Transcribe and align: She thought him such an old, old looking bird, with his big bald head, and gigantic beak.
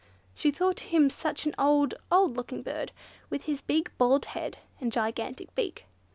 She 0.33 0.49
thought 0.49 0.79
him 0.89 1.11
such 1.11 1.45
an 1.45 1.53
old, 1.59 1.93
old 2.11 2.35
looking 2.35 2.63
bird, 2.63 2.91
with 3.29 3.43
his 3.43 3.61
big 3.61 3.91
bald 3.99 4.25
head, 4.33 4.57
and 4.79 4.91
gigantic 4.91 5.53
beak. 5.53 5.85